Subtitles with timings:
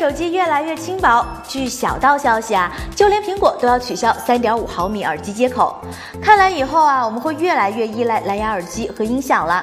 [0.00, 1.22] 手机越来越轻薄。
[1.46, 5.76] 据小道消息啊，就连苹果都要取消3.5毫米耳机接口。
[6.22, 9.62] 看来以后啊，我们会越来越依赖蓝牙耳机和音响了。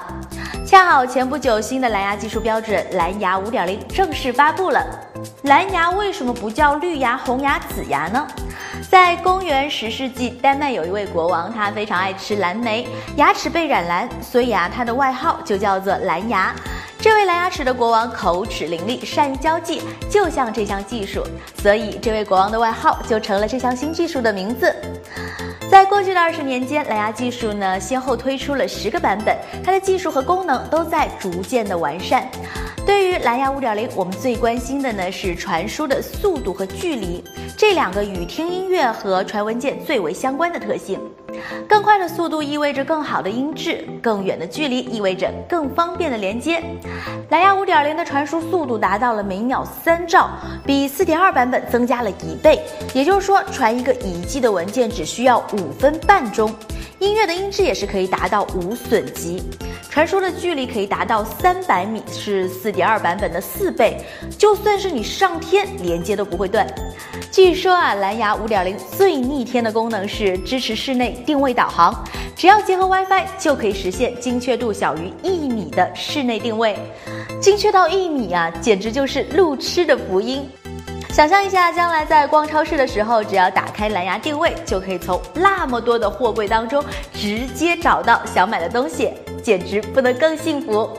[0.64, 4.86] 恰好前不久，新的蓝牙技术标准蓝牙5.0正式发布了。
[5.44, 8.28] 蓝牙为什么不叫绿牙、红牙、紫牙呢？
[8.92, 16.54] 在公元十世纪，丹麦有一位国王，他非常爱吃蓝莓，牙齿被染蓝，所以啊，他的外号就叫做蓝牙。
[17.00, 21.24] 这位蓝牙齿的国王口齿伶俐，善于交际，就像这项技术，
[21.62, 24.74] 所以这位国王的外号就成了这项新技术的名字。
[25.70, 32.28] 在过去的二十年间，蓝牙技术呢先后推出了十个版本，它的技术和功能都在逐渐的完善。
[32.86, 37.24] 对蓝牙五点零，我们最关心的呢是传输的速度和距离，
[37.58, 41.00] 这两个与听音乐和传文件最为相关的特性。
[41.68, 46.62] 更快的速度意味着更好的音质，更远的距离意味着更方便的连接。
[47.30, 50.30] 蓝牙五点零的传输速度达到了每秒三兆，
[50.66, 52.62] 比四点二版本增加了一倍。
[52.94, 56.54] 也就是说，传一个一 G 的文件只需要五分半钟。
[57.00, 59.44] 音乐的音质也是可以达到无损级，
[59.98, 63.98] 传输的距离可以达到三百米，是四点二版本的四倍。
[64.38, 66.68] 就算是你上天，连接都不会断。
[67.32, 71.92] 据说啊，蓝牙五点零最逆天的功能是支持室内定位导航，
[72.36, 76.78] 只要结合 WiFi 就可以实现精确度小于一米的室内定位。
[77.42, 80.48] 精确到一米啊，简直就是路痴的福音。
[81.10, 89.12] 想象一下，将来在逛超市的时候，只要打开蓝牙定位，就可以从那么多的货柜当中直接找到想买的东西，
[89.48, 90.90] 简直不能更幸福。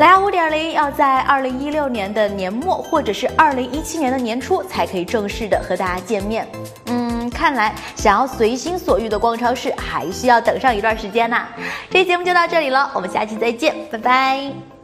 [0.00, 6.44] 蓝牙五点零要在二零一六年的年末或者是二零一七年的年初才可以正式的和大家见面。
[6.86, 11.40] 嗯，看来想要随心所欲的逛超市，还需要等上一段时间呢。
[11.88, 14.77] 这期节目就到这里了，我们下期再见，拜拜。